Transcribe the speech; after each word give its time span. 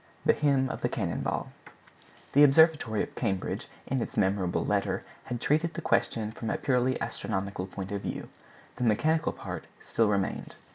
THE 0.25 0.33
HYMN 0.33 0.67
OF 0.69 0.81
THE 0.81 0.89
CANNON 0.89 1.21
BALL 1.21 1.51
The 2.33 2.43
Observatory 2.43 3.03
of 3.03 3.13
Cambridge 3.13 3.67
in 3.85 4.01
its 4.01 4.17
memorable 4.17 4.65
letter 4.65 5.03
had 5.25 5.39
treated 5.39 5.75
the 5.75 5.81
question 5.81 6.31
from 6.31 6.49
a 6.49 6.57
purely 6.57 6.99
astronomical 6.99 7.67
point 7.67 7.91
of 7.91 8.01
view. 8.01 8.29
The 8.77 8.83
mechanical 8.83 9.31
part 9.31 9.65
still 9.83 10.09
remained. 10.09 10.55